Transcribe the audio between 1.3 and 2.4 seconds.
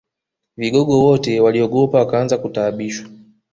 waliogopa wakaanza